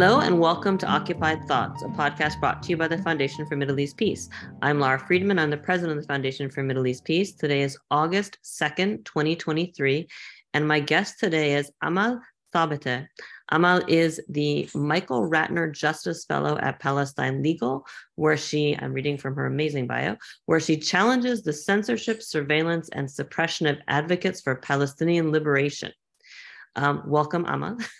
[0.00, 3.54] Hello and welcome to Occupied Thoughts, a podcast brought to you by the Foundation for
[3.54, 4.30] Middle East Peace.
[4.62, 5.38] I'm Lara Friedman.
[5.38, 7.34] I'm the president of the Foundation for Middle East Peace.
[7.34, 10.08] Today is August 2nd, 2023,
[10.54, 12.18] and my guest today is Amal
[12.54, 13.06] Thabateh.
[13.52, 19.34] Amal is the Michael Ratner Justice Fellow at Palestine Legal, where she, I'm reading from
[19.34, 25.30] her amazing bio, where she challenges the censorship, surveillance, and suppression of advocates for Palestinian
[25.30, 25.92] liberation.
[26.74, 27.76] Um, welcome, Amal.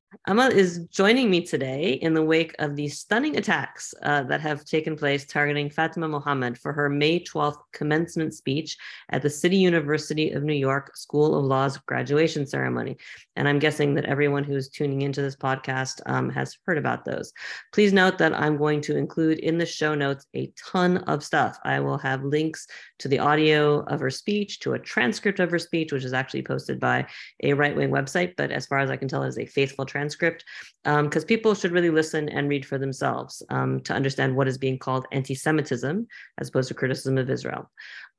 [0.27, 4.65] Amal is joining me today in the wake of the stunning attacks uh, that have
[4.65, 8.77] taken place targeting Fatima Mohammed for her May 12th commencement speech
[9.09, 12.97] at the City University of New York School of Law's graduation ceremony.
[13.37, 17.05] And I'm guessing that everyone who is tuning into this podcast um, has heard about
[17.05, 17.31] those.
[17.71, 21.57] Please note that I'm going to include in the show notes a ton of stuff.
[21.63, 22.67] I will have links
[22.99, 26.43] to the audio of her speech, to a transcript of her speech, which is actually
[26.43, 27.07] posted by
[27.43, 30.00] a right wing website, but as far as I can tell, is a faithful transcript
[30.01, 30.43] transcript
[30.83, 34.57] because um, people should really listen and read for themselves um, to understand what is
[34.57, 36.07] being called anti Semitism
[36.39, 37.69] as opposed to criticism of Israel.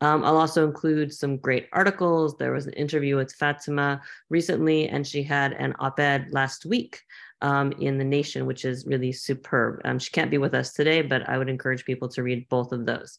[0.01, 2.37] Um, I'll also include some great articles.
[2.37, 7.01] There was an interview with Fatima recently, and she had an op ed last week
[7.41, 9.81] um, in The Nation, which is really superb.
[9.85, 12.73] Um, she can't be with us today, but I would encourage people to read both
[12.73, 13.19] of those.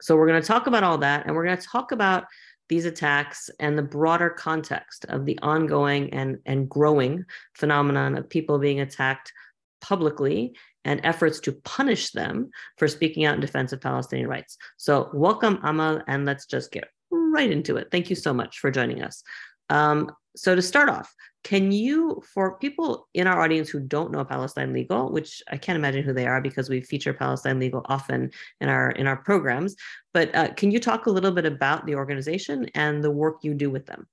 [0.00, 2.24] So, we're going to talk about all that, and we're going to talk about
[2.68, 8.58] these attacks and the broader context of the ongoing and, and growing phenomenon of people
[8.58, 9.32] being attacked
[9.80, 10.54] publicly
[10.84, 14.56] and efforts to punish them for speaking out in defense of Palestinian rights.
[14.76, 17.88] So, welcome, Amal, and let's just get right into it.
[17.90, 19.22] Thank you so much for joining us.
[19.74, 24.24] Um, so, to start off, can you, for people in our audience who don't know
[24.24, 28.30] Palestine Legal, which I can't imagine who they are because we feature Palestine Legal often
[28.60, 29.74] in our in our programs,
[30.12, 33.52] but uh, can you talk a little bit about the organization and the work you
[33.52, 34.06] do with them?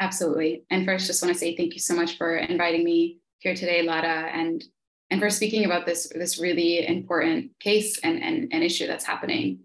[0.00, 0.64] Absolutely.
[0.70, 3.82] And first, just want to say thank you so much for inviting me here today,
[3.82, 4.62] Lara, and
[5.10, 9.60] and for speaking about this this really important case and and, and issue that's happening.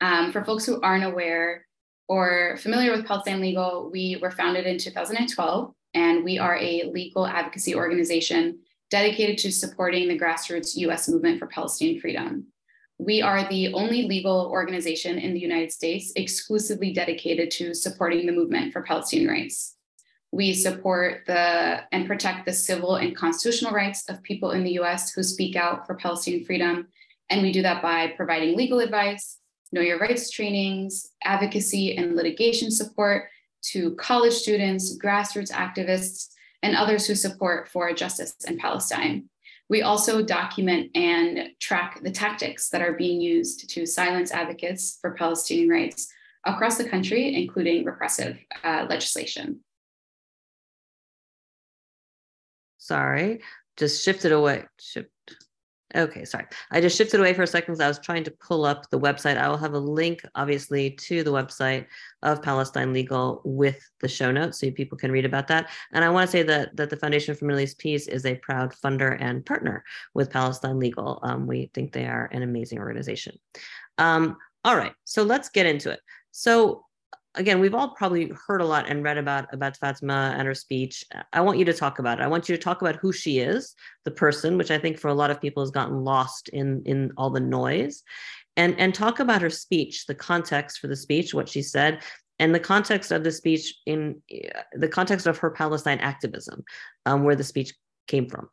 [0.00, 1.63] Um, for folks who aren't aware
[2.08, 7.26] or familiar with Palestine Legal, we were founded in 2012 and we are a legal
[7.26, 8.58] advocacy organization
[8.90, 12.46] dedicated to supporting the grassroots US movement for Palestinian freedom.
[12.98, 18.32] We are the only legal organization in the United States exclusively dedicated to supporting the
[18.32, 19.76] movement for Palestinian rights.
[20.30, 25.12] We support the and protect the civil and constitutional rights of people in the US
[25.12, 26.88] who speak out for Palestinian freedom.
[27.30, 29.38] And we do that by providing legal advice,
[29.74, 33.28] know your rights trainings, advocacy and litigation support,
[33.72, 36.28] to college students, grassroots activists,
[36.62, 39.28] and others who support for justice in Palestine.
[39.68, 45.12] We also document and track the tactics that are being used to silence advocates for
[45.12, 46.12] Palestinian rights
[46.44, 49.60] across the country, including repressive uh, legislation.
[52.76, 53.40] Sorry,
[53.78, 54.64] just shifted away.
[55.96, 56.46] Okay, sorry.
[56.72, 58.98] I just shifted away for a second because I was trying to pull up the
[58.98, 59.36] website.
[59.36, 61.86] I will have a link, obviously, to the website
[62.22, 65.70] of Palestine Legal with the show notes so people can read about that.
[65.92, 68.34] And I want to say that, that the Foundation for Middle East Peace is a
[68.36, 69.84] proud funder and partner
[70.14, 71.20] with Palestine Legal.
[71.22, 73.38] Um, we think they are an amazing organization.
[73.98, 76.00] Um, all right, so let's get into it.
[76.32, 76.86] So
[77.34, 81.04] again, we've all probably heard a lot and read about about Fatima and her speech.
[81.32, 82.22] I want you to talk about it.
[82.22, 83.74] I want you to talk about who she is,
[84.04, 87.12] the person, which I think for a lot of people has gotten lost in in
[87.16, 88.02] all the noise,
[88.56, 92.02] and and talk about her speech, the context for the speech, what she said,
[92.38, 94.22] and the context of the speech in
[94.72, 96.62] the context of her Palestine activism,
[97.06, 97.74] um, where the speech
[98.06, 98.48] came from.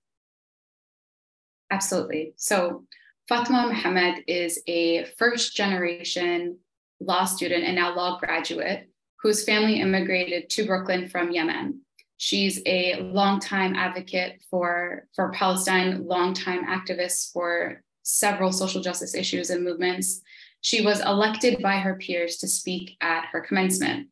[1.70, 2.34] Absolutely.
[2.38, 2.86] So.
[3.30, 6.58] Fatima Mohammed is a first generation
[7.02, 8.88] law student and now law graduate
[9.22, 11.82] whose family immigrated to Brooklyn from Yemen.
[12.18, 19.64] She's a longtime advocate for, for Palestine, longtime activist for several social justice issues and
[19.64, 20.22] movements.
[20.62, 24.08] She was elected by her peers to speak at her commencement.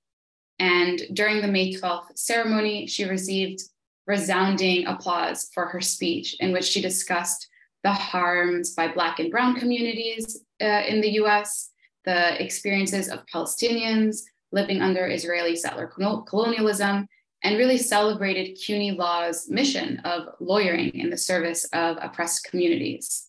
[0.59, 3.61] And during the May 12th ceremony, she received
[4.07, 7.47] resounding applause for her speech, in which she discussed
[7.83, 11.69] the harms by Black and Brown communities uh, in the US,
[12.05, 17.07] the experiences of Palestinians living under Israeli settler colonialism,
[17.43, 23.27] and really celebrated CUNY Law's mission of lawyering in the service of oppressed communities.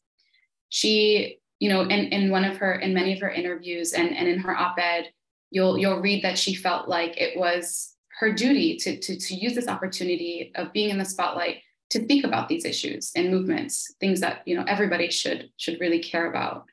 [0.69, 4.26] She, you know, in, in one of her, in many of her interviews and, and
[4.26, 5.12] in her op-ed,
[5.50, 9.55] you'll you'll read that she felt like it was her duty to, to, to use
[9.55, 11.58] this opportunity of being in the spotlight
[11.90, 16.00] to think about these issues and movements, things that you know everybody should should really
[16.00, 16.64] care about.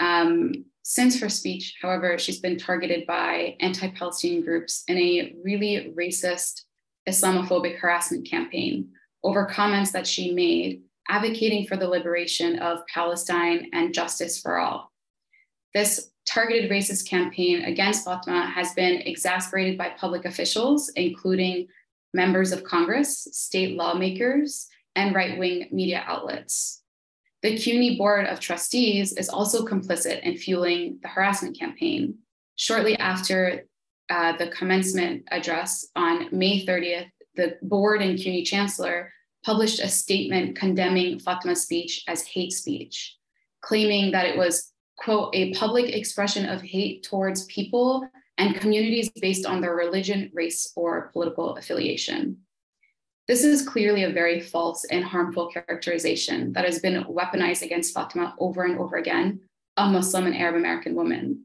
[0.00, 5.92] Um, since her speech, however, she's been targeted by anti Palestinian groups in a really
[5.96, 6.62] racist
[7.08, 8.90] Islamophobic harassment campaign
[9.22, 14.92] over comments that she made advocating for the liberation of Palestine and justice for all.
[15.72, 21.66] This targeted racist campaign against Fatma has been exasperated by public officials, including
[22.12, 26.83] members of Congress, state lawmakers, and right wing media outlets.
[27.44, 32.14] The CUNY Board of Trustees is also complicit in fueling the harassment campaign.
[32.56, 33.66] Shortly after
[34.08, 39.12] uh, the commencement address on May 30th, the board and CUNY chancellor
[39.44, 43.14] published a statement condemning Fatma's speech as hate speech,
[43.60, 48.08] claiming that it was, quote, a public expression of hate towards people
[48.38, 52.38] and communities based on their religion, race, or political affiliation.
[53.26, 58.34] This is clearly a very false and harmful characterization that has been weaponized against Fatima
[58.38, 59.40] over and over again,
[59.78, 61.44] a Muslim and Arab American woman.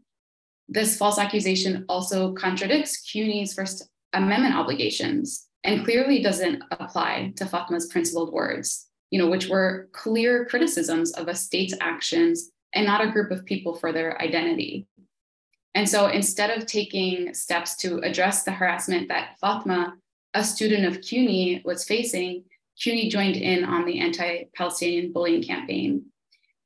[0.67, 7.87] This false accusation also contradicts CUNY's First Amendment obligations and clearly doesn't apply to Fatma's
[7.87, 13.11] principled words, you know, which were clear criticisms of a state's actions and not a
[13.11, 14.85] group of people for their identity.
[15.75, 19.95] And so instead of taking steps to address the harassment that Fatma,
[20.33, 22.43] a student of CUNY, was facing,
[22.79, 26.05] CUNY joined in on the anti Palestinian bullying campaign.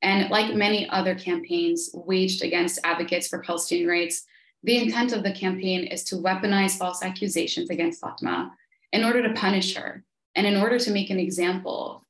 [0.02, 4.24] And like many other campaigns waged against advocates for Palestinian rights,
[4.62, 8.52] the intent of the campaign is to weaponize false accusations against Fatma
[8.92, 12.04] in order to punish her and in order to make an example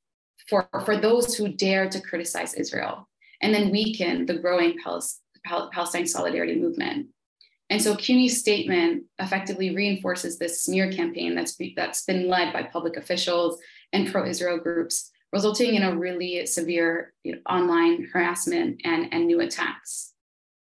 [0.49, 3.09] for, for those who dare to criticize Israel
[3.41, 4.77] and then weaken the growing
[5.45, 7.09] Palestine solidarity movement.
[7.71, 12.63] And so CUNY's statement effectively reinforces this smear campaign that's, be, that's been led by
[12.63, 13.59] public officials
[13.93, 19.41] and pro-Israel groups, resulting in a really severe you know, online harassment and, and new
[19.41, 20.13] attacks.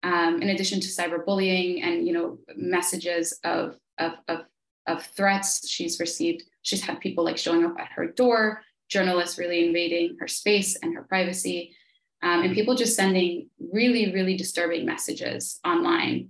[0.03, 4.41] Um, in addition to cyberbullying and you know messages of, of, of,
[4.87, 9.67] of threats she's received, she's had people like showing up at her door, journalists really
[9.67, 11.75] invading her space and her privacy,
[12.23, 16.29] um, and people just sending really, really disturbing messages online.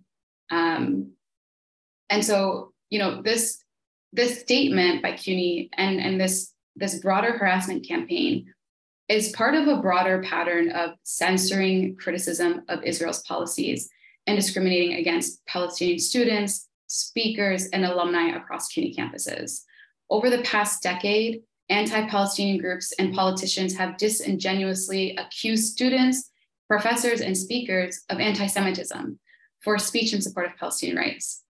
[0.51, 1.13] Um,
[2.11, 3.65] and so, you know, this
[4.17, 8.53] this statement by CUNY and, and this, this broader harassment campaign
[9.09, 13.89] is part of a broader pattern of censoring criticism of Israel's policies
[14.27, 19.63] and discriminating against Palestinian students, speakers, and alumni across CUNY campuses.
[20.09, 26.31] Over the past decade, anti Palestinian groups and politicians have disingenuously accused students,
[26.69, 29.19] professors, and speakers of anti Semitism
[29.61, 31.43] for speech in support of Palestinian rights,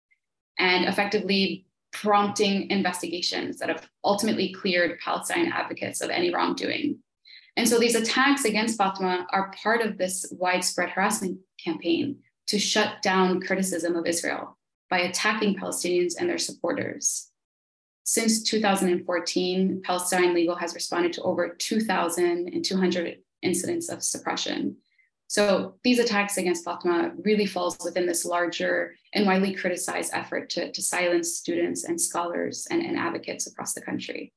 [0.58, 6.98] and effectively prompting investigations that have ultimately cleared Palestine advocates of any wrongdoing.
[7.56, 12.18] And so these attacks against Fatma are part of this widespread harassment campaign
[12.48, 14.58] to shut down criticism of Israel
[14.90, 17.30] by attacking Palestinians and their supporters.
[18.02, 24.76] Since 2014, Palestine Legal has responded to over 2,200 incidents of suppression.
[25.34, 30.70] So these attacks against Fatma really falls within this larger and widely criticized effort to,
[30.70, 34.32] to silence students and scholars and, and advocates across the country.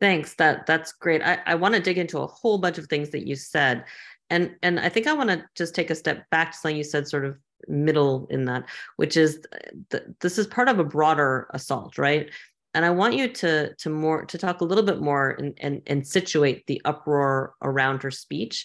[0.00, 0.34] Thanks.
[0.36, 1.20] That that's great.
[1.20, 3.84] I, I want to dig into a whole bunch of things that you said.
[4.30, 6.82] And and I think I want to just take a step back to something you
[6.82, 7.36] said sort of
[7.68, 8.64] middle in that,
[8.96, 9.42] which is
[9.90, 12.30] th- this is part of a broader assault, right?
[12.72, 15.82] And I want you to to more to talk a little bit more and and,
[15.86, 18.64] and situate the uproar around her speech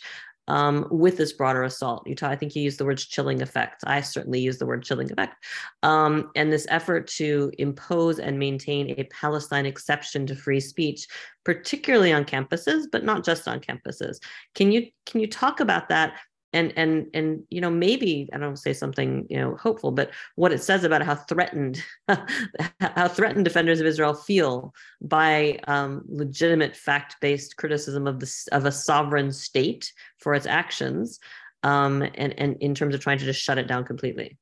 [0.51, 2.05] um, with this broader assault.
[2.17, 3.85] Talk, I think you used the words chilling effect.
[3.87, 5.45] I certainly use the word chilling effect.
[5.81, 11.07] Um, and this effort to impose and maintain a Palestine exception to free speech,
[11.45, 14.19] particularly on campuses, but not just on campuses.
[14.53, 16.19] Can you can you talk about that
[16.53, 20.51] and and and you know maybe i don't say something you know hopeful but what
[20.51, 21.83] it says about how threatened
[22.79, 28.71] how threatened defenders of israel feel by um, legitimate fact-based criticism of this of a
[28.71, 31.19] sovereign state for its actions
[31.63, 34.37] um, and and in terms of trying to just shut it down completely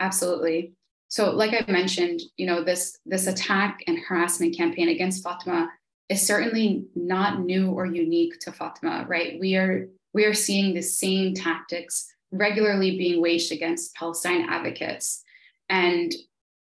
[0.00, 0.72] absolutely
[1.08, 5.68] so like i mentioned you know this this attack and harassment campaign against fatima
[6.08, 9.40] is certainly not new or unique to Fatima, right?
[9.40, 15.22] We are we are seeing the same tactics regularly being waged against Palestine advocates.
[15.68, 16.14] And,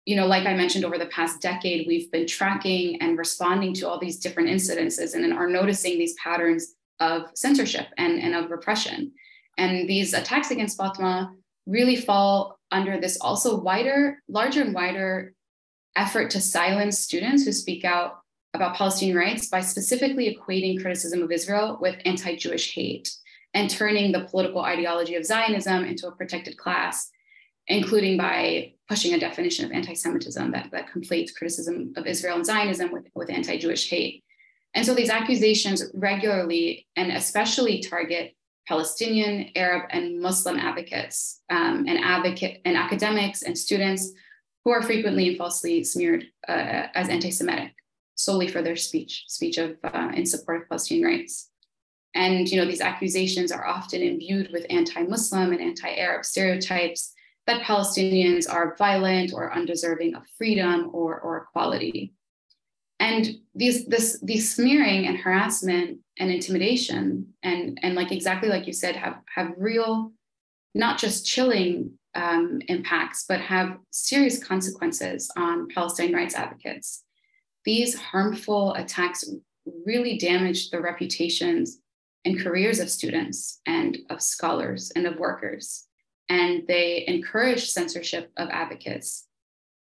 [0.07, 3.89] you know, like I mentioned, over the past decade, we've been tracking and responding to
[3.89, 9.13] all these different incidences and are noticing these patterns of censorship and, and of repression.
[9.59, 11.33] And these attacks against Fatma
[11.67, 15.35] really fall under this also wider, larger and wider
[15.97, 18.21] effort to silence students who speak out
[18.53, 23.11] about Palestinian rights by specifically equating criticism of Israel with anti Jewish hate
[23.55, 27.11] and turning the political ideology of Zionism into a protected class,
[27.69, 32.93] including by pushing a definition of anti-Semitism that, that conflates criticism of Israel and Zionism
[32.93, 34.23] with, with anti-Jewish hate.
[34.75, 38.35] And so these accusations regularly and especially target
[38.67, 44.13] Palestinian, Arab, and Muslim advocates um, and advocate and academics and students
[44.65, 47.75] who are frequently and falsely smeared uh, as anti-Semitic
[48.17, 51.51] solely for their speech, speech of uh, in support of Palestinian rights.
[52.15, 57.13] And you know these accusations are often imbued with anti-Muslim and anti-Arab stereotypes
[57.47, 62.15] that Palestinians are violent or undeserving of freedom or, or equality.
[63.01, 68.73] And these this these smearing and harassment and intimidation and and like exactly like you
[68.73, 70.13] said have have real
[70.75, 77.03] not just chilling um, impacts but have serious consequences on Palestine rights advocates.
[77.65, 79.29] These harmful attacks
[79.85, 81.81] really damage the reputations
[82.25, 85.87] and careers of students and of scholars and of workers.
[86.29, 89.27] And they encourage censorship of advocates,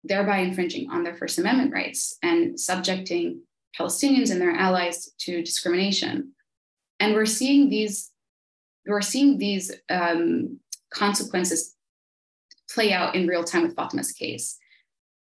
[0.04, 3.42] thereby infringing on their First Amendment rights and subjecting
[3.78, 6.34] Palestinians and their allies to discrimination.
[7.00, 8.12] And we're seeing these,
[8.86, 10.60] we're seeing these um,
[10.94, 11.76] consequences
[12.72, 14.58] play out in real time with Fatima's case.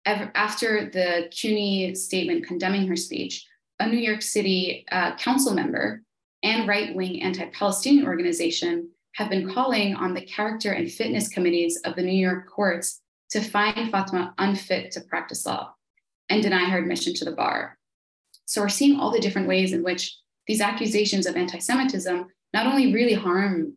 [0.05, 3.45] After the CUNY statement condemning her speech,
[3.81, 6.03] a New York City uh, council member
[6.47, 11.81] and right wing anti Palestinian organization have been calling on the character and fitness committees
[11.85, 13.01] of the New York courts
[13.31, 15.75] to find Fatma unfit to practice law
[16.29, 17.77] and deny her admission to the bar.
[18.45, 22.67] So we're seeing all the different ways in which these accusations of anti Semitism not
[22.67, 23.77] only really harm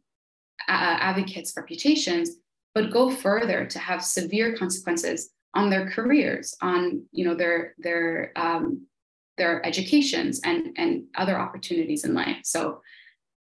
[0.67, 2.29] uh, advocates' reputations,
[2.75, 8.31] but go further to have severe consequences on their careers, on you know their their
[8.35, 8.85] um,
[9.39, 12.37] their educations and and other opportunities in life.
[12.43, 12.81] So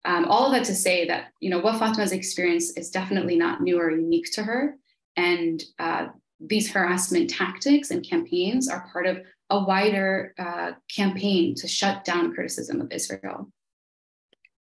[0.05, 3.61] um, all of that to say that you know what Fatima's experience is definitely not
[3.61, 4.75] new or unique to her,
[5.17, 6.07] and uh,
[6.39, 12.33] these harassment tactics and campaigns are part of a wider uh, campaign to shut down
[12.33, 13.51] criticism of Israel.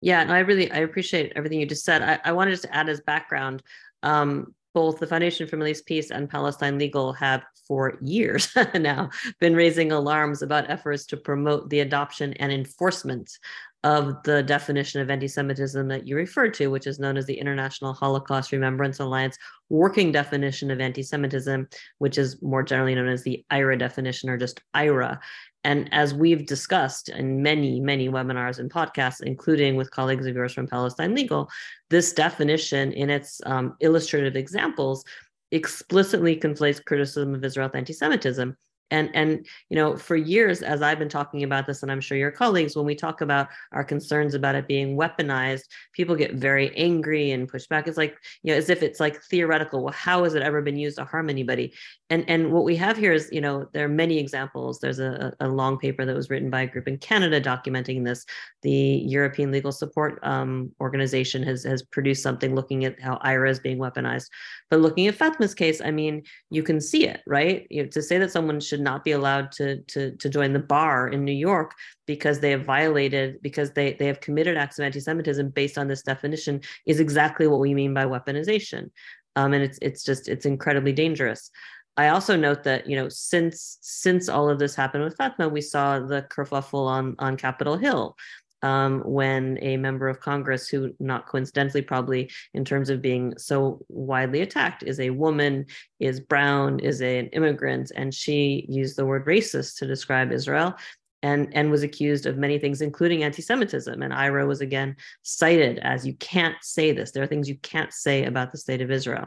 [0.02, 2.02] Yeah, and I really I appreciate everything you just said.
[2.02, 3.62] I, I wanted to add as background.
[4.02, 9.10] Um, both the Foundation for Middle East Peace and Palestine Legal have for years now
[9.42, 13.40] been raising alarms about efforts to promote the adoption and enforcement
[13.84, 17.40] of the definition of anti Semitism that you referred to, which is known as the
[17.40, 19.38] International Holocaust Remembrance Alliance
[19.70, 21.68] working definition of anti Semitism,
[22.00, 25.20] which is more generally known as the IHRA definition or just IHRA.
[25.64, 30.54] And as we've discussed in many, many webinars and podcasts, including with colleagues of yours
[30.54, 31.50] from Palestine Legal,
[31.90, 35.04] this definition in its um, illustrative examples
[35.52, 38.56] explicitly conflates criticism of Israel with anti Semitism
[38.92, 42.18] and and you know for years as i've been talking about this and i'm sure
[42.18, 46.76] your colleagues when we talk about our concerns about it being weaponized people get very
[46.78, 47.88] angry and push back.
[47.88, 49.84] It's like you know as if it's like theoretical.
[49.84, 51.74] Well how has it ever been used to harm anybody?
[52.10, 54.80] And and what we have here is you know there are many examples.
[54.80, 58.26] There's a, a long paper that was written by a group in canada documenting this.
[58.62, 63.60] The european legal support um, organization has has produced something looking at how IHRA is
[63.60, 64.28] being weaponized.
[64.70, 67.68] But looking at fatima's case i mean you can see it right?
[67.70, 70.60] You know, to say that someone should not be allowed to to to join the
[70.60, 71.74] bar in new york
[72.06, 76.02] because they have violated because they they have committed acts of anti-semitism based on this
[76.02, 78.90] definition is exactly what we mean by weaponization.
[79.36, 81.52] Um, and it's it's just it's incredibly dangerous.
[81.98, 85.62] I also note that you know since since all of this happened with Fatma, we
[85.62, 88.16] saw the kerfuffle on on Capitol Hill
[88.62, 93.84] um, when a member of Congress, who not coincidentally probably in terms of being so
[93.88, 95.66] widely attacked, is a woman,
[96.00, 100.76] is brown, is a, an immigrant, and she used the word racist to describe Israel.
[101.22, 104.02] And, and was accused of many things, including anti Semitism.
[104.02, 107.12] And IHRA was again cited as you can't say this.
[107.12, 109.26] There are things you can't say about the state of Israel.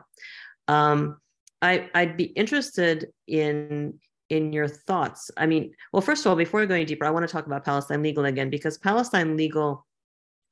[0.69, 1.19] Um,
[1.61, 4.01] I, I'd be interested in
[4.33, 5.31] in your thoughts.
[5.37, 8.03] I mean, well, first of all, before going deeper, I want to talk about Palestine
[8.03, 9.87] Legal again because Palestine Legal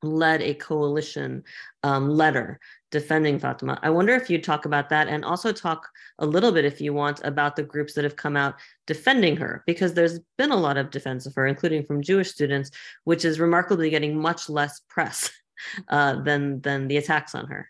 [0.03, 1.43] led a coalition
[1.81, 2.59] um, letter
[2.91, 3.79] defending Fatima.
[3.81, 6.93] I wonder if you'd talk about that and also talk a little bit, if you
[6.93, 8.53] want, about the groups that have come out
[8.85, 12.69] defending her, because there's been a lot of defense of her, including from Jewish students,
[13.05, 15.31] which is remarkably getting much less press
[15.89, 17.67] uh, than than the attacks on her.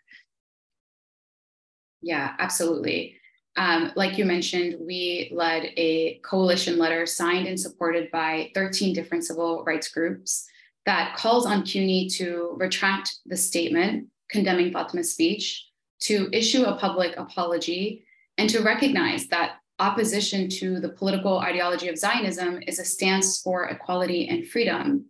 [2.02, 3.21] Yeah, absolutely.
[3.56, 9.24] Um, like you mentioned, we led a coalition letter signed and supported by 13 different
[9.24, 10.46] civil rights groups
[10.86, 15.66] that calls on CUNY to retract the statement condemning Fatima's speech,
[16.00, 18.04] to issue a public apology,
[18.38, 23.66] and to recognize that opposition to the political ideology of Zionism is a stance for
[23.66, 25.06] equality and freedom.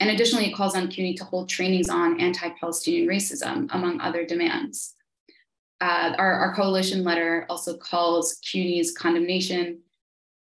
[0.00, 4.24] And additionally, it calls on CUNY to hold trainings on anti Palestinian racism, among other
[4.24, 4.94] demands.
[5.82, 9.80] Uh, our, our coalition letter also calls CUNY's condemnation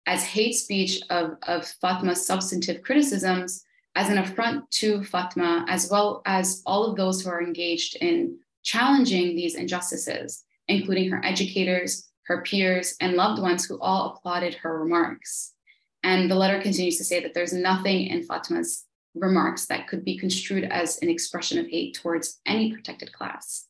[0.06, 6.20] as hate speech of, of Fatma's substantive criticisms as an affront to Fatma, as well
[6.26, 12.42] as all of those who are engaged in challenging these injustices, including her educators, her
[12.42, 15.54] peers, and loved ones who all applauded her remarks.
[16.02, 20.18] And the letter continues to say that there's nothing in Fatma's remarks that could be
[20.18, 23.66] construed as an expression of hate towards any protected class.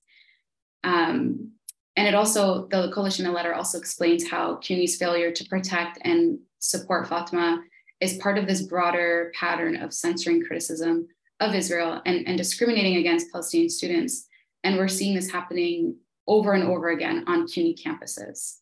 [0.83, 1.53] Um,
[2.01, 7.07] and it also, the coalition letter also explains how CUNY's failure to protect and support
[7.07, 7.61] Fatma
[8.01, 11.07] is part of this broader pattern of censoring criticism
[11.41, 14.27] of Israel and, and discriminating against Palestinian students.
[14.65, 15.95] And we're seeing this happening
[16.27, 18.61] over and over again on CUNY campuses.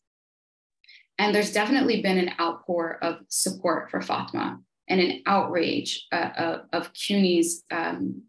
[1.17, 6.61] And there's definitely been an outpour of support for Fatma and an outrage uh, of,
[6.73, 8.23] of CUNY's um,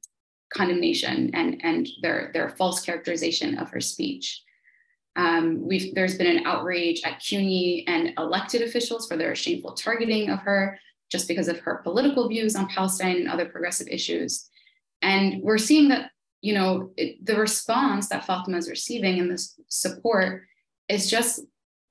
[0.54, 4.44] condemnation and, and their, their false characterization of her speech.
[5.16, 10.30] Um, we've, there's been an outrage at CUNY and elected officials for their shameful targeting
[10.30, 10.78] of her
[11.10, 14.48] just because of her political views on Palestine and other progressive issues.
[15.02, 19.58] And we're seeing that, you know, it, the response that Fatima is receiving and this
[19.68, 20.44] support
[20.88, 21.40] is just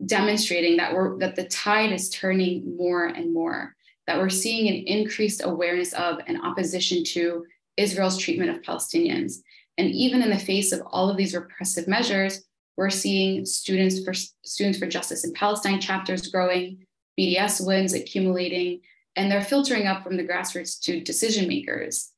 [0.06, 3.76] demonstrating that we're that the tide is turning more and more,
[4.08, 7.46] that we're seeing an increased awareness of and opposition to
[7.76, 9.40] Israel's treatment of Palestinians.
[9.78, 12.44] And even in the face of all of these repressive measures,
[12.80, 16.86] we're seeing students for students for justice in Palestine chapters growing,
[17.20, 18.80] BDS wins accumulating,
[19.18, 22.14] and they're filtering up from the grassroots to decision makers.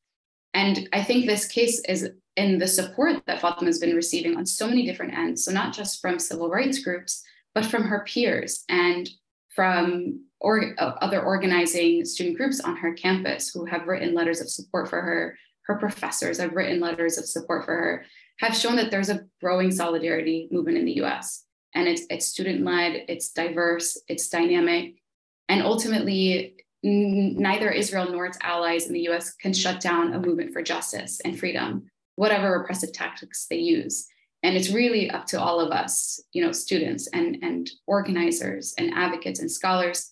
[0.53, 4.46] And I think this case is in the support that Fatima has been receiving on
[4.46, 5.44] so many different ends.
[5.44, 7.24] So not just from civil rights groups,
[7.56, 9.10] but from her peers and
[9.56, 14.50] from or, uh, other organizing student groups on her campus who have written letters of
[14.50, 15.39] support for her.
[15.63, 18.06] Her professors have written letters of support for her,
[18.41, 21.45] have shown that there's a growing solidarity movement in the US.
[21.75, 24.95] And it's, it's student led, it's diverse, it's dynamic.
[25.47, 30.54] And ultimately, neither Israel nor its allies in the US can shut down a movement
[30.54, 34.08] for justice and freedom, whatever repressive tactics they use.
[34.43, 38.91] And it's really up to all of us, you know, students and, and organizers and
[38.95, 40.12] advocates and scholars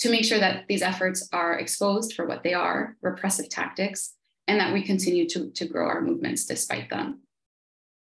[0.00, 4.12] to make sure that these efforts are exposed for what they are, repressive tactics,
[4.46, 7.21] and that we continue to, to grow our movements despite them.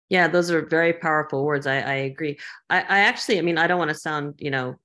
[0.09, 1.67] Yeah, those are very powerful words.
[1.67, 2.39] I, I agree.
[2.69, 4.75] I, I actually, I mean, I don't want to sound, you know,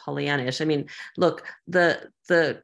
[0.00, 0.60] Pollyannish.
[0.60, 2.62] I mean, look, the the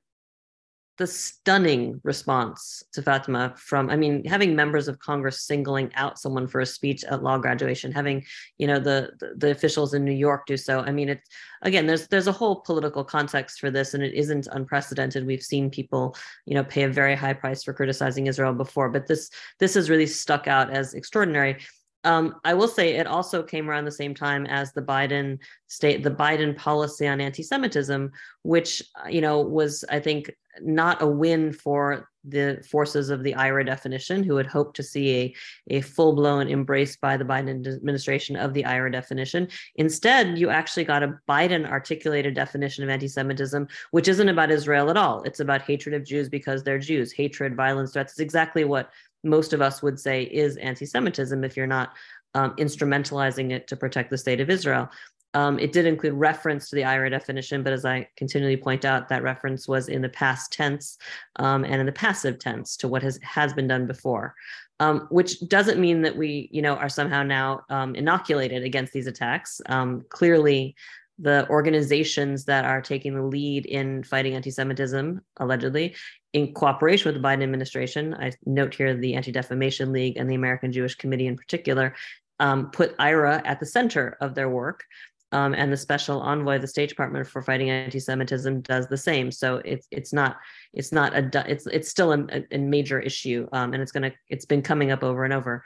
[1.01, 6.47] the stunning response to Fatima from, I mean, having members of Congress singling out someone
[6.47, 8.23] for a speech at law graduation, having,
[8.59, 10.81] you know, the, the, the officials in New York do so.
[10.81, 11.27] I mean, it's
[11.63, 15.27] again, there's there's a whole political context for this, and it isn't unprecedented.
[15.27, 19.07] We've seen people, you know, pay a very high price for criticizing Israel before, but
[19.07, 21.57] this this has really stuck out as extraordinary.
[22.05, 26.03] Um, I will say it also came around the same time as the Biden state,
[26.03, 28.11] the Biden policy on anti-Semitism,
[28.43, 33.33] which uh, you know was, I think, not a win for the forces of the
[33.33, 35.35] IHRA definition, who had hoped to see
[35.71, 39.49] a, a full-blown embrace by the Biden administration of the IHRA definition.
[39.77, 44.99] Instead, you actually got a Biden articulated definition of anti-Semitism, which isn't about Israel at
[44.99, 45.23] all.
[45.23, 48.13] It's about hatred of Jews because they're Jews, hatred, violence, threats.
[48.13, 48.91] It's exactly what
[49.23, 51.95] most of us would say is anti-Semitism if you're not
[52.35, 54.89] um, instrumentalizing it to protect the state of Israel.
[55.33, 59.09] Um, it did include reference to the IHRA definition, but as I continually point out,
[59.09, 60.99] that reference was in the past tense
[61.37, 64.35] um, and in the passive tense to what has has been done before,
[64.81, 69.07] um, which doesn't mean that we, you know, are somehow now um, inoculated against these
[69.07, 69.61] attacks.
[69.67, 70.75] Um, clearly,
[71.21, 75.95] the organizations that are taking the lead in fighting anti-Semitism, allegedly,
[76.33, 80.35] in cooperation with the Biden administration, I note here the Anti Defamation League and the
[80.35, 81.95] American Jewish Committee in particular,
[82.39, 84.85] um, put IHRA at the center of their work.
[85.33, 89.31] Um, and the special envoy of the State Department for fighting anti-Semitism does the same.
[89.31, 90.39] So it's it's not
[90.73, 94.45] it's not a it's it's still a, a major issue, um, and it's gonna it's
[94.45, 95.63] been coming up over and over.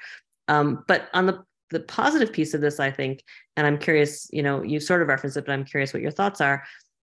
[0.48, 3.22] Um, but on the the positive piece of this, I think,
[3.56, 6.10] and I'm curious, you know, you sort of referenced it, but I'm curious what your
[6.10, 6.64] thoughts are.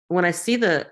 [0.08, 0.88] When I see the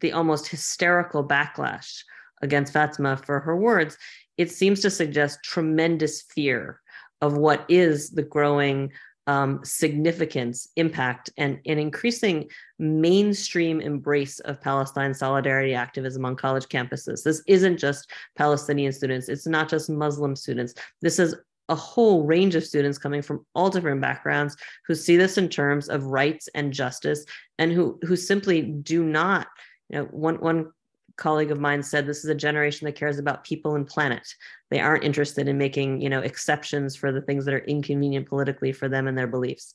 [0.00, 2.02] the almost hysterical backlash
[2.40, 3.98] against Fatima for her words,
[4.38, 6.80] it seems to suggest tremendous fear
[7.20, 8.90] of what is the growing
[9.26, 17.22] um, significance, impact, and an increasing mainstream embrace of Palestine solidarity activism on college campuses.
[17.22, 20.74] This isn't just Palestinian students, it's not just Muslim students.
[21.00, 21.36] This is
[21.68, 25.88] a whole range of students coming from all different backgrounds who see this in terms
[25.88, 27.24] of rights and justice
[27.58, 29.46] and who who simply do not
[29.88, 30.72] you know, one one
[31.16, 34.26] colleague of mine said this is a generation that cares about people and planet.
[34.70, 38.72] They aren't interested in making, you know, exceptions for the things that are inconvenient politically
[38.72, 39.74] for them and their beliefs.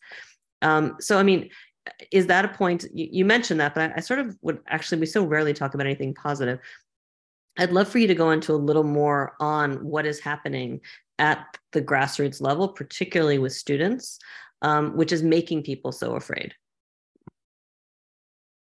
[0.62, 1.50] Um, so, I mean,
[2.12, 2.86] is that a point?
[2.93, 5.73] You, you mentioned that, but I, I sort of would actually, we so rarely talk
[5.73, 6.60] about anything positive.
[7.58, 10.82] I'd love for you to go into a little more on what is happening
[11.19, 14.19] at the grassroots level, particularly with students,
[14.62, 16.53] um, which is making people so afraid.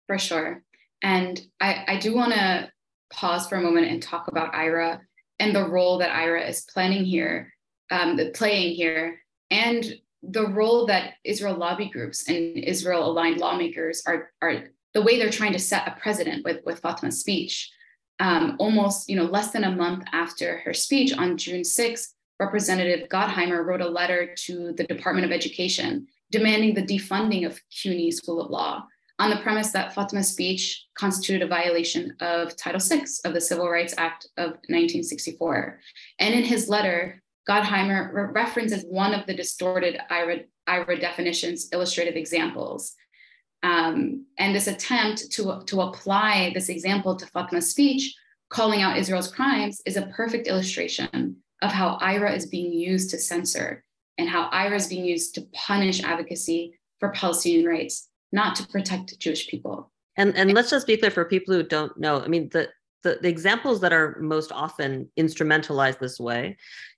[0.07, 0.63] For sure.
[1.01, 2.71] And I, I do want to
[3.11, 4.99] pause for a moment and talk about IHRA
[5.39, 7.53] and the role that IHRA is planning here,
[7.91, 9.19] um, playing here,
[9.51, 9.85] and
[10.23, 15.29] the role that Israel lobby groups and Israel aligned lawmakers are, are the way they're
[15.29, 17.71] trying to set a precedent with, with Fatma's speech.
[18.19, 23.07] Um, almost, you know, less than a month after her speech on June 6th, Representative
[23.09, 28.41] Gottheimer wrote a letter to the Department of Education demanding the defunding of CUNY School
[28.41, 28.85] of Law
[29.19, 33.69] on the premise that Fatma's speech constituted a violation of Title VI of the Civil
[33.69, 35.79] Rights Act of 1964.
[36.19, 42.15] And in his letter, Gottheimer re- references one of the distorted IRA, IHRA definitions, illustrative
[42.15, 42.95] examples.
[43.63, 48.13] Um, and this attempt to, to apply this example to Fatma's speech,
[48.49, 53.17] calling out Israel's crimes, is a perfect illustration of how IHRA is being used to
[53.17, 53.83] censor
[54.17, 59.17] and how IHRA is being used to punish advocacy for Palestinian rights not to protect
[59.19, 59.91] Jewish people.
[60.17, 62.21] And and let's just be clear for people who don't know.
[62.21, 62.69] I mean, the
[63.03, 66.57] the, the examples that are most often instrumentalized this way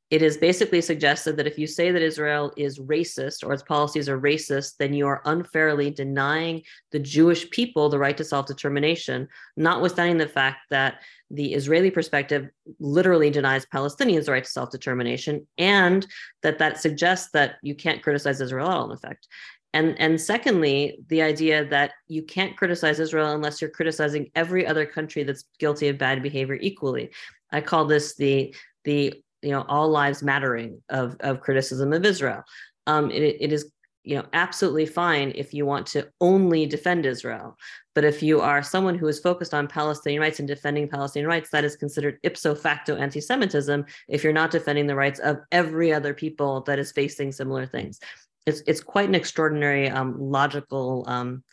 [0.09, 4.07] it is basically suggested that if you say that Israel is racist or its policies
[4.07, 9.27] are racist, then you are unfairly denying the Jewish people the right to self determination,
[9.57, 15.45] notwithstanding the fact that the Israeli perspective literally denies Palestinians the right to self determination,
[15.57, 16.07] and
[16.41, 19.27] that that suggests that you can't criticize Israel at all, in effect.
[19.73, 24.85] And, and secondly, the idea that you can't criticize Israel unless you're criticizing every other
[24.85, 27.11] country that's guilty of bad behavior equally.
[27.51, 32.43] I call this the the you know all lives mattering of of criticism of Israel.
[32.85, 33.71] Um, it, it is
[34.03, 37.57] you know absolutely fine if you want to only defend Israel,
[37.93, 41.49] but if you are someone who is focused on Palestinian rights and defending Palestinian rights,
[41.51, 43.85] that is considered ipso facto anti-Semitism.
[44.07, 47.99] If you're not defending the rights of every other people that is facing similar things,
[48.45, 51.43] it's it's quite an extraordinary um, logical um,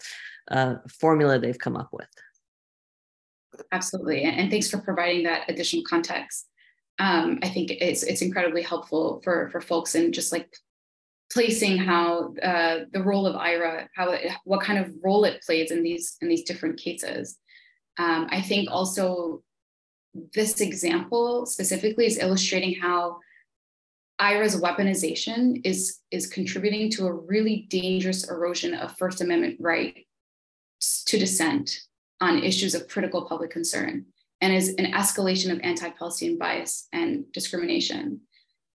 [0.50, 2.08] uh, formula they've come up with.
[3.72, 6.46] Absolutely, and thanks for providing that additional context.
[6.98, 10.54] Um, I think it's it's incredibly helpful for for folks and just like
[11.32, 15.70] placing how uh, the role of IHRA, how it, what kind of role it plays
[15.70, 17.36] in these in these different cases.
[17.98, 19.42] Um, I think also
[20.32, 23.18] this example specifically is illustrating how
[24.20, 30.06] IHRA's weaponization is, is contributing to a really dangerous erosion of First Amendment right
[31.06, 31.80] to dissent
[32.20, 34.06] on issues of critical public concern
[34.40, 38.20] and is an escalation of anti Palestinian bias and discrimination.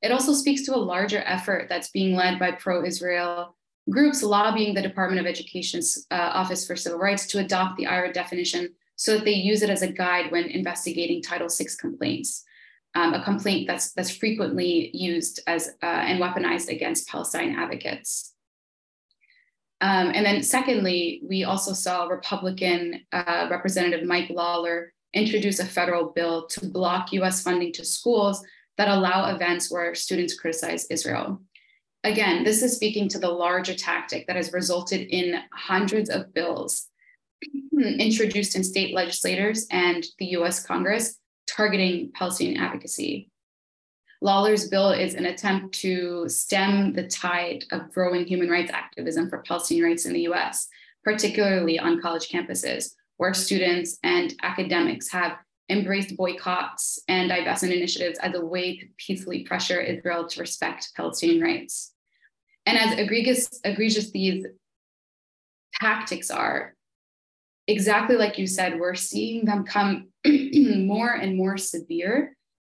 [0.02, 3.56] It also speaks to a larger effort that's being led by pro Israel
[3.90, 8.12] groups lobbying the Department of Education's uh, Office for Civil Rights to adopt the IHRA
[8.12, 12.44] definition so that they use it as a guide when investigating Title VI complaints
[12.94, 18.34] um, a complaint that's that's frequently used as uh, and weaponized against Palestine advocates.
[19.80, 26.10] Um, and then, secondly, we also saw Republican uh, Representative Mike Lawler introduce a federal
[26.10, 28.44] bill to block US funding to schools
[28.76, 31.40] that allow events where students criticize Israel.
[32.04, 36.88] Again, this is speaking to the larger tactic that has resulted in hundreds of bills
[37.72, 43.30] introduced in state legislators and the US Congress targeting Palestinian advocacy.
[44.20, 49.42] Lawler's bill is an attempt to stem the tide of growing human rights activism for
[49.46, 50.68] Palestinian rights in the US,
[51.04, 55.36] particularly on college campuses, where students and academics have
[55.68, 61.42] embraced boycotts and divestment initiatives as a way to peacefully pressure Israel to respect Palestinian
[61.42, 61.92] rights.
[62.64, 64.46] And as egregious, egregious these
[65.74, 66.74] tactics are,
[67.66, 72.34] exactly like you said, we're seeing them come more and more severe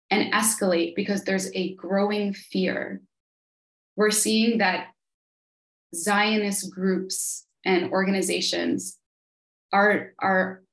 [0.09, 3.01] and escalate because there's a growing fear.
[3.95, 4.87] We're seeing that
[5.93, 8.98] Zionist groups and organizations
[9.71, 10.63] are, are,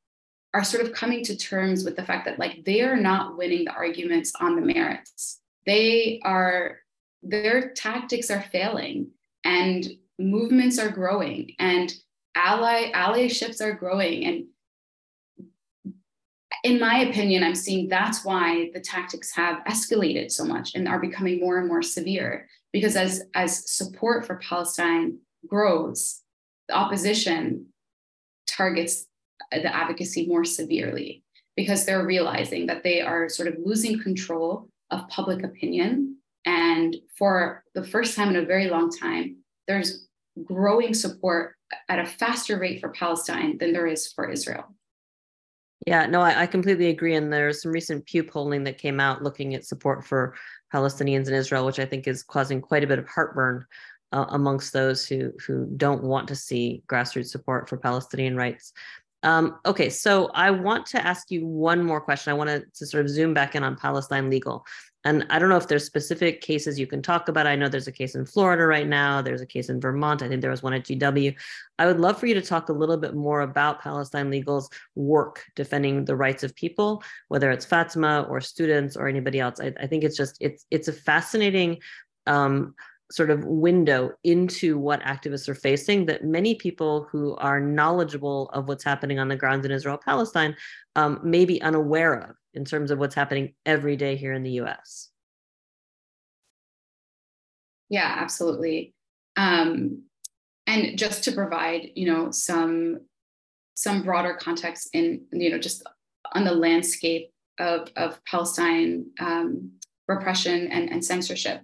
[0.54, 3.64] are sort of coming to terms with the fact that like they are not winning
[3.64, 5.40] the arguments on the merits.
[5.66, 6.78] They are
[7.22, 9.08] their tactics are failing
[9.44, 9.86] and
[10.18, 11.92] movements are growing and
[12.34, 14.44] ally allyships are growing and
[16.62, 21.00] in my opinion i'm seeing that's why the tactics have escalated so much and are
[21.00, 26.22] becoming more and more severe because as as support for palestine grows
[26.68, 27.66] the opposition
[28.46, 29.06] targets
[29.50, 31.22] the advocacy more severely
[31.56, 36.16] because they're realizing that they are sort of losing control of public opinion.
[36.44, 40.06] And for the first time in a very long time, there's
[40.44, 41.56] growing support
[41.88, 44.64] at a faster rate for Palestine than there is for Israel.
[45.86, 47.14] Yeah, no, I, I, completely agree.
[47.14, 50.34] And there's some recent Pew polling that came out looking at support for
[50.72, 53.64] Palestinians in Israel, which I think is causing quite a bit of heartburn
[54.12, 58.72] uh, amongst those who who don't want to see grassroots support for Palestinian rights.
[59.22, 62.30] Um, okay, so I want to ask you one more question.
[62.30, 64.64] I want to, sort of zoom back in on Palestine legal.
[65.04, 67.46] And I don't know if there's specific cases you can talk about.
[67.46, 69.22] I know there's a case in Florida right now.
[69.22, 70.22] There's a case in Vermont.
[70.22, 71.34] I think there was one at GW.
[71.78, 75.44] I would love for you to talk a little bit more about Palestine Legal's work
[75.54, 79.60] defending the rights of people, whether it's Fatima or students or anybody else.
[79.60, 81.78] I, I think it's just it's it's a fascinating
[82.26, 82.74] um,
[83.10, 88.66] sort of window into what activists are facing that many people who are knowledgeable of
[88.68, 90.56] what's happening on the ground in Israel Palestine
[90.96, 94.52] um, may be unaware of in terms of what's happening every day here in the
[94.62, 95.10] US.
[97.88, 98.94] Yeah, absolutely.
[99.36, 100.02] Um,
[100.66, 103.00] and just to provide, you know, some
[103.74, 105.82] some broader context in, you know, just
[106.32, 109.70] on the landscape of, of Palestine um,
[110.08, 111.60] repression and, and censorship.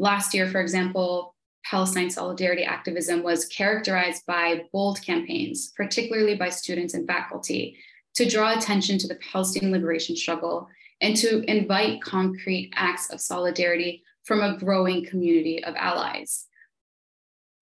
[0.00, 6.94] Last year, for example, Palestine solidarity activism was characterized by bold campaigns, particularly by students
[6.94, 7.76] and faculty,
[8.14, 10.68] to draw attention to the Palestinian liberation struggle
[11.02, 16.46] and to invite concrete acts of solidarity from a growing community of allies.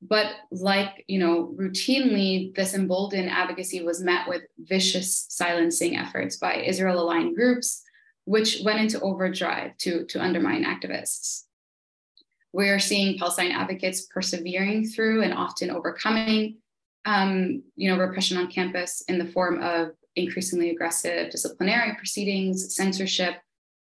[0.01, 6.55] But like, you know, routinely, this emboldened advocacy was met with vicious silencing efforts by
[6.55, 7.83] Israel aligned groups,
[8.27, 11.47] which went into overdrive to, to undermine activists.
[12.53, 16.59] We're seeing Palestine advocates persevering through and often overcoming,
[17.05, 23.35] um, you know, repression on campus in the form of increasingly aggressive disciplinary proceedings, censorship,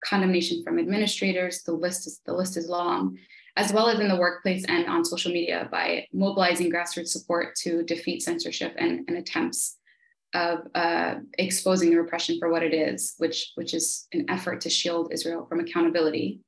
[0.04, 1.64] condemnation from administrators.
[1.64, 3.18] The list is the list is long,
[3.56, 7.84] as well as in the workplace and on social media by mobilizing grassroots support to
[7.84, 9.78] defeat censorship and, and attempts
[10.34, 14.70] of uh, exposing the repression for what it is, which which is an effort to
[14.70, 16.42] shield Israel from accountability.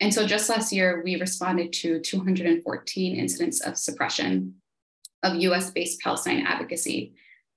[0.00, 4.54] And so just last year, we responded to 214 incidents of suppression
[5.22, 7.14] of US based Palestine advocacy.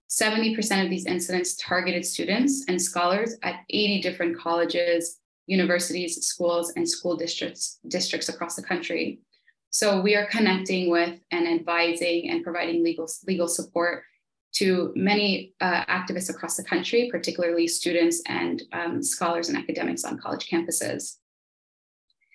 [0.10, 6.88] 70% of these incidents targeted students and scholars at 80 different colleges, universities, schools, and
[6.88, 9.19] school districts, districts across the country.
[9.69, 14.04] So we are connecting with and advising and providing legal, legal support
[14.54, 20.17] to many uh, activists across the country, particularly students and um, scholars and academics on
[20.17, 21.17] college campuses.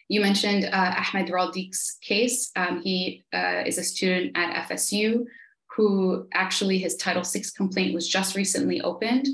[0.09, 2.51] You mentioned uh, Ahmed Daraldik's case.
[2.57, 5.25] Um, he uh, is a student at FSU
[5.77, 9.27] who actually his Title VI complaint was just recently opened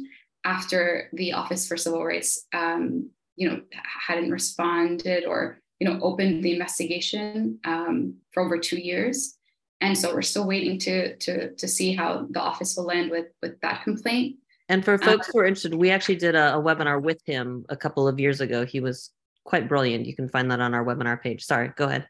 [0.44, 3.60] after the Office for Civil Rights, um, you know,
[4.06, 9.36] hadn't responded or you know opened the investigation um, for over two years.
[9.82, 13.26] And so we're still waiting to to to see how the office will land with
[13.42, 14.36] with that complaint.
[14.68, 17.66] And for folks um, who are interested, we actually did a, a webinar with him
[17.68, 18.64] a couple of years ago.
[18.64, 19.10] He was
[19.50, 20.06] quite brilliant.
[20.06, 21.44] You can find that on our webinar page.
[21.44, 22.06] Sorry, go ahead.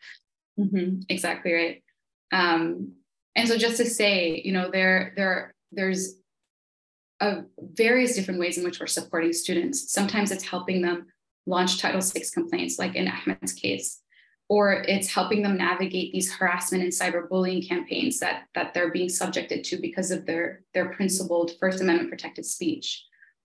[0.58, 1.82] Mm-hmm, exactly right.
[2.32, 2.92] Um,
[3.34, 6.16] and so just to say, you know, there there there's
[7.20, 9.90] a various different ways in which we're supporting students.
[9.90, 11.06] Sometimes it's helping them
[11.46, 14.02] launch Title VI complaints, like in Ahmed's case,
[14.50, 19.64] or it's helping them navigate these harassment and cyberbullying campaigns that that they're being subjected
[19.64, 23.02] to because of their their principled First Amendment protected speech,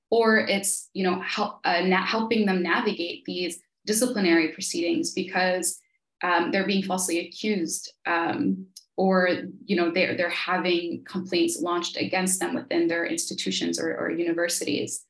[0.10, 5.80] or it's you know help, uh, helping them navigate these disciplinary proceedings because
[6.24, 8.65] um, they're being falsely accused um,
[8.98, 9.30] or
[9.65, 15.06] you know they're, they're having complaints launched against them within their institutions or, or universities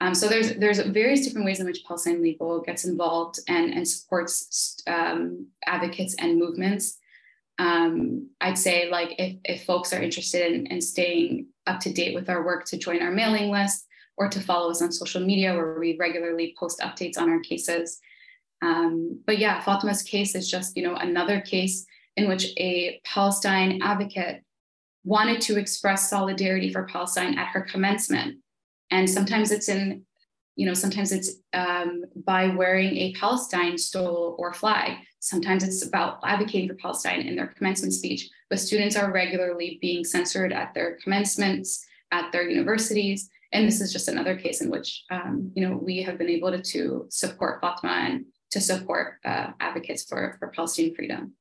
[0.00, 3.86] um, so there's there's various different ways in which Palestine Legal gets involved and, and
[3.86, 6.98] supports um, advocates and movements.
[7.58, 12.14] Um, I'd say like if, if folks are interested in, in staying up to date
[12.14, 13.86] with our work to join our mailing list,
[14.20, 17.98] or to follow us on social media where we regularly post updates on our cases.
[18.60, 21.86] Um, but yeah, Fatima's case is just, you know, another case
[22.18, 24.42] in which a Palestine advocate
[25.04, 28.36] wanted to express solidarity for Palestine at her commencement.
[28.90, 30.02] And sometimes it's in,
[30.54, 34.98] you know, sometimes it's um, by wearing a Palestine stole or flag.
[35.20, 38.28] Sometimes it's about advocating for Palestine in their commencement speech.
[38.50, 43.92] But students are regularly being censored at their commencements, at their universities, and this is
[43.92, 47.60] just another case in which um, you know we have been able to, to support
[47.60, 51.32] Fatma and to support uh, advocates for, for Palestinian freedom.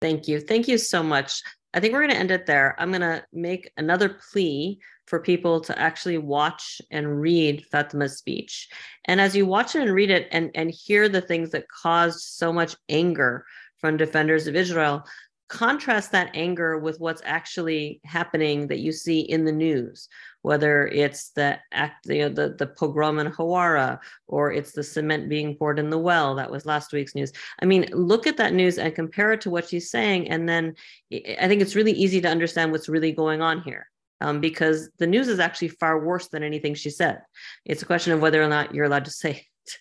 [0.00, 0.40] Thank you.
[0.40, 1.42] Thank you so much.
[1.74, 2.74] I think we're going to end it there.
[2.78, 8.68] I'm going to make another plea for people to actually watch and read Fatima's speech.
[9.06, 12.20] And as you watch it and read it and, and hear the things that caused
[12.20, 13.44] so much anger
[13.78, 15.04] from defenders of Israel,
[15.52, 20.08] contrast that anger with what's actually happening that you see in the news,
[20.40, 25.28] whether it's the act, you know, the, the pogrom in Hawara or it's the cement
[25.28, 26.34] being poured in the well.
[26.34, 27.32] That was last week's news.
[27.60, 30.30] I mean, look at that news and compare it to what she's saying.
[30.30, 30.74] And then
[31.12, 33.90] I think it's really easy to understand what's really going on here.
[34.22, 37.20] Um, because the news is actually far worse than anything she said.
[37.66, 39.32] It's a question of whether or not you're allowed to say
[39.66, 39.78] it.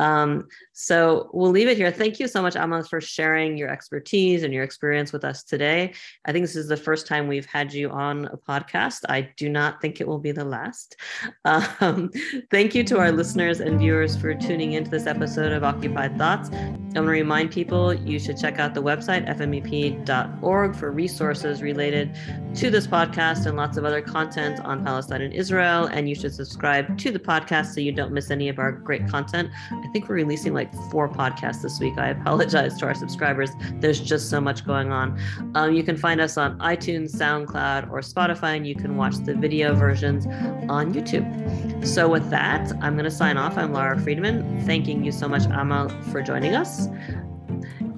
[0.00, 1.90] Um, so we'll leave it here.
[1.90, 5.92] Thank you so much, Amal, for sharing your expertise and your experience with us today.
[6.24, 9.00] I think this is the first time we've had you on a podcast.
[9.08, 10.96] I do not think it will be the last.
[11.80, 12.10] Um,
[12.50, 16.50] thank you to our listeners and viewers for tuning into this episode of Occupied Thoughts.
[16.50, 22.16] I want to remind people you should check out the website, fmep.org, for resources related
[22.54, 25.86] to this podcast and lots of other content on Palestine and Israel.
[25.86, 29.08] And you should subscribe to the podcast so you don't miss any of our great
[29.08, 29.50] content.
[29.84, 31.98] I think we're releasing like four podcasts this week.
[31.98, 33.50] I apologize to our subscribers.
[33.74, 35.20] There's just so much going on.
[35.54, 39.34] Um, you can find us on iTunes, SoundCloud, or Spotify, and you can watch the
[39.34, 40.26] video versions
[40.68, 41.86] on YouTube.
[41.86, 43.58] So, with that, I'm going to sign off.
[43.58, 44.64] I'm Lara Friedman.
[44.64, 46.88] Thanking you so much, Amal, for joining us.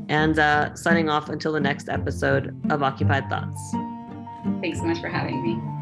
[0.09, 3.73] And uh, signing off until the next episode of Occupied Thoughts.
[4.61, 5.76] Thanks so much for having me.